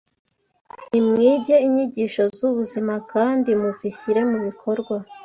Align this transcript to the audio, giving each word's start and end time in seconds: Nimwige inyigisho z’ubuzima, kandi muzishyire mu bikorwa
Nimwige 0.89 1.55
inyigisho 1.65 2.23
z’ubuzima, 2.35 2.93
kandi 3.11 3.49
muzishyire 3.61 4.21
mu 4.31 4.37
bikorwa 4.47 4.95